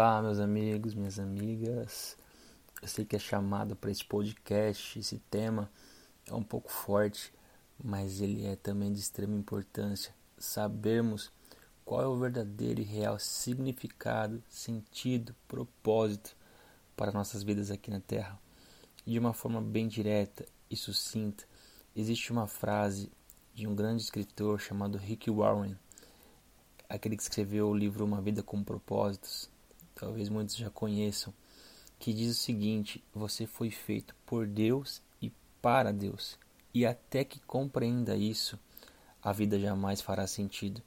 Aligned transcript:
Olá, 0.00 0.22
meus 0.22 0.38
amigos, 0.38 0.94
minhas 0.94 1.18
amigas. 1.18 2.16
Eu 2.80 2.86
sei 2.86 3.04
que 3.04 3.16
é 3.16 3.18
chamado 3.18 3.74
para 3.74 3.90
esse 3.90 4.04
podcast, 4.04 4.96
esse 4.96 5.18
tema 5.28 5.68
é 6.24 6.32
um 6.32 6.42
pouco 6.44 6.70
forte, 6.70 7.34
mas 7.82 8.20
ele 8.20 8.46
é 8.46 8.54
também 8.54 8.92
de 8.92 9.00
extrema 9.00 9.34
importância. 9.34 10.14
Sabermos 10.38 11.32
qual 11.84 12.00
é 12.00 12.06
o 12.06 12.16
verdadeiro 12.16 12.80
e 12.80 12.84
real 12.84 13.18
significado, 13.18 14.40
sentido, 14.48 15.34
propósito 15.48 16.36
para 16.94 17.10
nossas 17.10 17.42
vidas 17.42 17.68
aqui 17.68 17.90
na 17.90 17.98
Terra. 17.98 18.38
E 19.04 19.10
de 19.10 19.18
uma 19.18 19.32
forma 19.32 19.60
bem 19.60 19.88
direta 19.88 20.46
e 20.70 20.76
sucinta, 20.76 21.42
existe 21.96 22.30
uma 22.30 22.46
frase 22.46 23.10
de 23.52 23.66
um 23.66 23.74
grande 23.74 24.00
escritor 24.00 24.60
chamado 24.60 24.96
Rick 24.96 25.28
Warren, 25.28 25.76
aquele 26.88 27.16
que 27.16 27.22
escreveu 27.24 27.68
o 27.68 27.76
livro 27.76 28.04
Uma 28.04 28.22
Vida 28.22 28.44
com 28.44 28.62
Propósitos, 28.62 29.50
talvez 29.98 30.28
muitos 30.28 30.56
já 30.56 30.70
conheçam, 30.70 31.34
que 31.98 32.14
diz 32.14 32.30
o 32.30 32.40
seguinte: 32.40 33.02
você 33.14 33.46
foi 33.46 33.70
feito 33.70 34.14
por 34.24 34.46
Deus 34.46 35.02
e 35.20 35.30
para 35.60 35.92
Deus. 35.92 36.38
E 36.72 36.86
até 36.86 37.24
que 37.24 37.40
compreenda 37.40 38.16
isso, 38.16 38.58
a 39.22 39.32
vida 39.32 39.58
jamais 39.58 40.00
fará 40.00 40.26
sentido. 40.26 40.80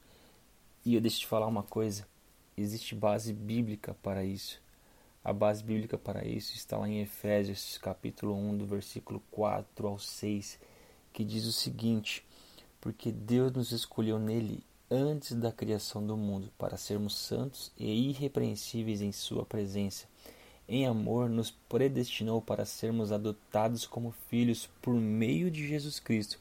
E 0.85 0.95
eu 0.95 1.01
deixo 1.01 1.19
te 1.19 1.27
falar 1.27 1.47
uma 1.47 1.63
coisa: 1.63 2.07
existe 2.57 2.95
base 2.95 3.33
bíblica 3.33 3.93
para 4.01 4.23
isso. 4.23 4.61
A 5.23 5.31
base 5.31 5.63
bíblica 5.63 5.99
para 5.99 6.25
isso 6.25 6.55
está 6.55 6.77
lá 6.77 6.89
em 6.89 7.01
Efésios, 7.01 7.77
capítulo 7.77 8.35
1, 8.35 8.57
do 8.57 8.65
versículo 8.65 9.21
4 9.29 9.87
ao 9.87 9.99
6, 9.99 10.59
que 11.13 11.23
diz 11.23 11.45
o 11.45 11.51
seguinte: 11.51 12.25
Porque 12.79 13.11
Deus 13.11 13.51
nos 13.51 13.71
escolheu 13.71 14.17
nele 14.17 14.63
antes 14.91 15.33
da 15.33 15.53
criação 15.53 16.05
do 16.05 16.17
mundo 16.17 16.51
para 16.57 16.75
sermos 16.75 17.15
santos 17.15 17.71
e 17.77 18.09
irrepreensíveis 18.09 19.01
em 19.01 19.13
Sua 19.13 19.45
presença. 19.45 20.05
Em 20.67 20.85
amor, 20.85 21.29
nos 21.29 21.49
predestinou 21.49 22.41
para 22.41 22.65
sermos 22.65 23.13
adotados 23.13 23.85
como 23.85 24.11
filhos 24.29 24.69
por 24.81 24.93
meio 24.93 25.49
de 25.49 25.65
Jesus 25.65 25.97
Cristo, 25.97 26.37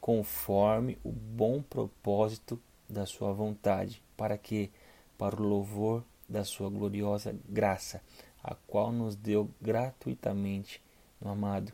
conforme 0.00 0.98
o 1.04 1.12
bom 1.12 1.62
propósito 1.62 2.60
da 2.88 3.06
Sua 3.06 3.32
vontade, 3.32 4.02
para 4.16 4.36
que, 4.36 4.68
para 5.16 5.40
o 5.40 5.46
louvor 5.46 6.02
da 6.28 6.44
Sua 6.44 6.68
gloriosa 6.68 7.36
graça, 7.48 8.02
a 8.42 8.56
qual 8.66 8.90
nos 8.90 9.14
deu 9.14 9.48
gratuitamente 9.60 10.82
amado. 11.20 11.72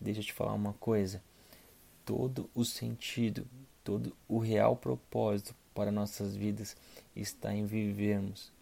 Deixa 0.00 0.20
eu 0.20 0.24
te 0.24 0.32
falar 0.32 0.54
uma 0.54 0.72
coisa: 0.74 1.22
todo 2.04 2.50
o 2.52 2.64
sentido, 2.64 3.46
todo 3.84 4.12
o 4.28 4.38
real 4.38 4.74
propósito 4.74 5.54
para 5.78 5.92
nossas 5.92 6.34
vidas 6.34 6.76
está 7.14 7.54
em 7.54 7.64
vivermos 7.64 8.52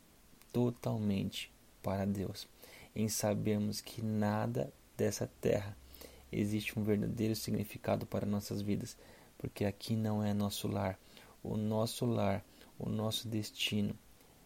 totalmente 0.52 1.50
para 1.82 2.04
Deus, 2.04 2.46
em 2.94 3.08
sabermos 3.08 3.80
que 3.80 4.02
nada 4.02 4.70
dessa 4.98 5.26
terra 5.40 5.74
existe 6.30 6.78
um 6.78 6.84
verdadeiro 6.84 7.34
significado 7.34 8.04
para 8.04 8.26
nossas 8.26 8.60
vidas, 8.60 8.98
porque 9.38 9.64
aqui 9.64 9.96
não 9.96 10.22
é 10.22 10.34
nosso 10.34 10.68
lar. 10.68 10.98
O 11.42 11.56
nosso 11.56 12.04
lar, 12.04 12.44
o 12.78 12.86
nosso 12.90 13.26
destino 13.28 13.98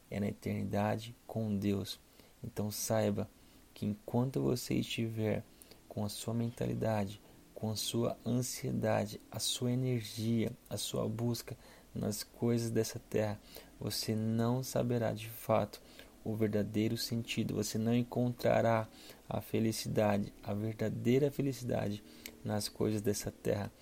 é 0.08 0.20
na 0.20 0.28
eternidade 0.28 1.12
com 1.26 1.56
Deus. 1.56 1.98
Então 2.40 2.70
saiba 2.70 3.28
que 3.74 3.84
enquanto 3.84 4.40
você 4.40 4.74
estiver 4.74 5.42
com 5.88 6.04
a 6.04 6.08
sua 6.08 6.34
mentalidade, 6.34 7.20
com 7.52 7.68
a 7.68 7.76
sua 7.76 8.16
ansiedade, 8.24 9.20
a 9.28 9.40
sua 9.40 9.72
energia, 9.72 10.52
a 10.68 10.76
sua 10.76 11.08
busca 11.08 11.56
nas 11.94 12.22
coisas 12.22 12.70
dessa 12.70 13.00
terra, 13.10 13.40
você 13.78 14.14
não 14.14 14.62
saberá 14.62 15.12
de 15.12 15.28
fato 15.28 15.80
o 16.24 16.34
verdadeiro 16.34 16.96
sentido, 16.96 17.54
você 17.54 17.78
não 17.78 17.94
encontrará 17.94 18.86
a 19.28 19.40
felicidade, 19.40 20.32
a 20.42 20.52
verdadeira 20.52 21.30
felicidade 21.30 22.02
nas 22.44 22.68
coisas 22.68 23.00
dessa 23.00 23.30
terra. 23.30 23.72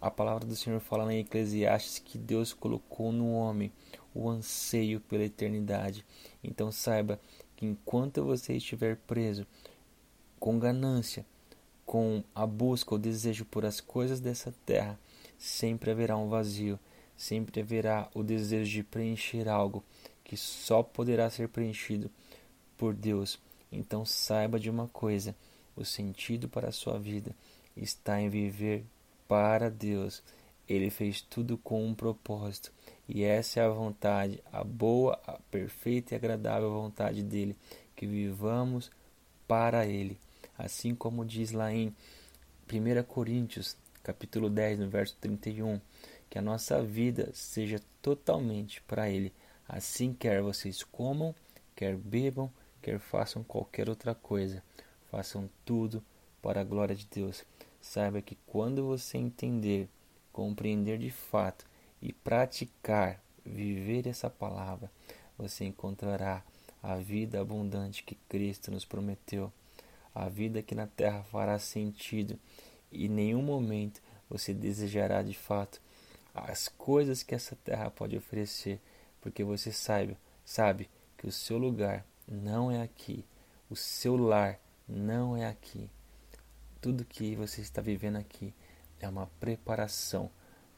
A 0.00 0.10
palavra 0.10 0.46
do 0.46 0.54
Senhor 0.54 0.80
fala 0.80 1.12
em 1.12 1.20
Eclesiastes 1.20 1.98
que 1.98 2.18
Deus 2.18 2.52
colocou 2.52 3.10
no 3.10 3.32
homem 3.32 3.72
o 4.14 4.28
anseio 4.28 5.00
pela 5.00 5.24
eternidade. 5.24 6.04
Então 6.44 6.70
saiba 6.70 7.18
que 7.56 7.64
enquanto 7.64 8.22
você 8.22 8.54
estiver 8.54 8.96
preso 8.96 9.46
com 10.38 10.58
ganância, 10.58 11.24
com 11.84 12.22
a 12.34 12.46
busca, 12.46 12.94
o 12.94 12.98
desejo 12.98 13.44
por 13.44 13.64
as 13.64 13.80
coisas 13.80 14.20
dessa 14.20 14.52
terra, 14.66 14.98
sempre 15.38 15.90
haverá 15.90 16.16
um 16.16 16.28
vazio, 16.28 16.78
sempre 17.16 17.60
haverá 17.60 18.08
o 18.14 18.22
desejo 18.22 18.70
de 18.70 18.82
preencher 18.82 19.48
algo 19.48 19.82
que 20.22 20.36
só 20.36 20.82
poderá 20.82 21.30
ser 21.30 21.48
preenchido 21.48 22.10
por 22.76 22.94
Deus. 22.94 23.38
Então 23.70 24.04
saiba 24.04 24.58
de 24.58 24.68
uma 24.68 24.88
coisa: 24.88 25.34
o 25.76 25.84
sentido 25.84 26.48
para 26.48 26.68
a 26.68 26.72
sua 26.72 26.98
vida 26.98 27.34
está 27.76 28.20
em 28.20 28.28
viver 28.28 28.84
para 29.28 29.70
Deus. 29.70 30.22
Ele 30.68 30.90
fez 30.90 31.20
tudo 31.20 31.56
com 31.58 31.86
um 31.86 31.94
propósito, 31.94 32.72
e 33.08 33.22
essa 33.22 33.60
é 33.60 33.64
a 33.64 33.68
vontade, 33.68 34.42
a 34.52 34.64
boa, 34.64 35.20
a 35.24 35.38
perfeita 35.48 36.14
e 36.14 36.16
agradável 36.16 36.72
vontade 36.72 37.22
dele, 37.22 37.56
que 37.94 38.04
vivamos 38.04 38.90
para 39.46 39.86
ele. 39.86 40.18
Assim 40.58 40.92
como 40.92 41.24
diz 41.24 41.52
lá 41.52 41.72
em 41.72 41.94
1 42.68 43.04
Coríntios, 43.04 43.76
capítulo 44.02 44.50
10, 44.50 44.80
no 44.80 44.88
verso 44.88 45.16
31, 45.20 45.80
que 46.28 46.38
a 46.38 46.42
nossa 46.42 46.82
vida 46.82 47.30
seja 47.32 47.80
totalmente 48.02 48.82
para 48.82 49.08
Ele. 49.08 49.32
Assim, 49.68 50.12
quer 50.12 50.42
vocês 50.42 50.82
comam, 50.82 51.34
quer 51.74 51.96
bebam, 51.96 52.50
quer 52.82 52.98
façam 52.98 53.42
qualquer 53.42 53.88
outra 53.88 54.14
coisa, 54.14 54.62
façam 55.10 55.48
tudo 55.64 56.02
para 56.40 56.60
a 56.60 56.64
glória 56.64 56.94
de 56.94 57.06
Deus. 57.06 57.44
Saiba 57.80 58.22
que 58.22 58.36
quando 58.46 58.86
você 58.86 59.18
entender, 59.18 59.88
compreender 60.32 60.98
de 60.98 61.10
fato 61.10 61.66
e 62.00 62.12
praticar, 62.12 63.20
viver 63.44 64.06
essa 64.06 64.28
palavra, 64.28 64.90
você 65.38 65.64
encontrará 65.64 66.42
a 66.82 66.96
vida 66.96 67.40
abundante 67.40 68.02
que 68.02 68.14
Cristo 68.28 68.70
nos 68.70 68.84
prometeu, 68.84 69.52
a 70.14 70.28
vida 70.28 70.62
que 70.62 70.74
na 70.74 70.86
terra 70.86 71.22
fará 71.24 71.58
sentido 71.58 72.38
e 72.90 73.06
em 73.06 73.08
nenhum 73.08 73.42
momento 73.42 74.00
você 74.28 74.54
desejará 74.54 75.22
de 75.22 75.34
fato 75.34 75.80
as 76.44 76.68
coisas 76.68 77.22
que 77.22 77.34
essa 77.34 77.56
terra 77.56 77.90
pode 77.90 78.16
oferecer, 78.16 78.80
porque 79.20 79.42
você 79.44 79.72
sabe, 79.72 80.16
sabe 80.44 80.88
que 81.16 81.26
o 81.26 81.32
seu 81.32 81.58
lugar 81.58 82.04
não 82.28 82.70
é 82.70 82.82
aqui, 82.82 83.24
o 83.70 83.76
seu 83.76 84.16
lar 84.16 84.58
não 84.88 85.36
é 85.36 85.46
aqui. 85.46 85.90
Tudo 86.80 87.04
que 87.04 87.34
você 87.34 87.60
está 87.60 87.80
vivendo 87.80 88.16
aqui 88.16 88.54
é 89.00 89.08
uma 89.08 89.26
preparação 89.40 90.30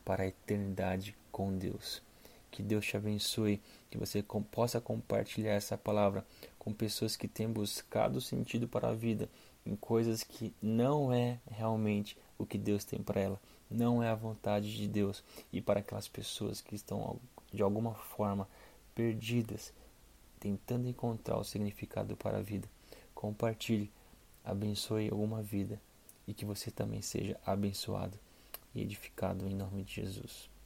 para 0.05 0.23
a 0.23 0.27
eternidade 0.27 1.17
com 1.31 1.57
Deus. 1.57 2.03
Que 2.51 2.63
Deus 2.63 2.87
te 2.87 2.97
abençoe, 2.97 3.61
que 3.91 3.99
você 3.99 4.25
possa 4.51 4.81
compartilhar 4.81 5.53
essa 5.53 5.77
palavra 5.77 6.25
com 6.59 6.73
pessoas 6.73 7.17
que 7.17 7.29
têm 7.29 7.49
buscado 7.49 8.21
sentido 8.21 8.67
para 8.67 8.89
a 8.89 8.95
vida 8.95 9.29
em 9.67 9.77
coisas 9.77 10.23
que 10.23 10.55
não 10.63 11.13
é 11.13 11.39
realmente 11.51 12.17
o 12.39 12.47
que 12.47 12.57
Deus 12.57 12.85
tem 12.85 13.03
para 13.03 13.21
ela, 13.21 13.41
não 13.71 14.03
é 14.03 14.09
a 14.09 14.15
vontade 14.15 14.75
de 14.75 14.87
Deus. 14.87 15.23
E 15.53 15.61
para 15.61 15.81
aquelas 15.81 16.09
pessoas 16.09 16.61
que 16.61 16.75
estão 16.75 17.21
de 17.53 17.63
alguma 17.63 17.95
forma 17.95 18.49
perdidas, 18.95 19.73
tentando 20.41 20.89
encontrar 20.89 21.39
o 21.39 21.45
significado 21.45 22.17
para 22.17 22.39
a 22.39 22.43
vida, 22.43 22.69
compartilhe, 23.15 23.91
abençoe 24.45 25.09
alguma 25.11 25.43
vida 25.43 25.81
e 26.27 26.35
que 26.35 26.45
você 26.45 26.71
também 26.71 27.03
seja 27.03 27.39
abençoado 27.45 28.19
e 28.75 28.83
edificado 28.83 29.47
em 29.49 29.55
nome 29.55 29.83
de 29.83 29.95
Jesus. 29.95 30.58